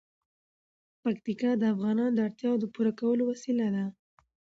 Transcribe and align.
پکتیکا 1.03 1.51
د 1.57 1.63
افغانانو 1.73 2.13
د 2.15 2.19
اړتیاوو 2.27 2.61
د 2.61 2.65
پوره 2.73 2.91
کولو 2.99 3.23
وسیله 3.31 3.67
ده. 3.75 3.85